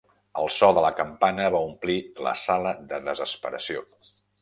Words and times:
El 0.43 0.47
so 0.55 0.69
de 0.77 0.83
la 0.85 0.91
campana 1.01 1.51
va 1.57 1.61
omplir 1.67 1.99
la 2.29 2.35
sala 2.47 2.75
de 2.95 3.03
desesperació. 3.13 3.89